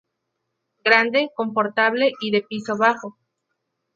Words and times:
Grande, 0.83 1.29
confortable 1.35 2.13
y 2.21 2.31
de 2.31 2.41
piso 2.41 2.75
bajo. 2.75 3.19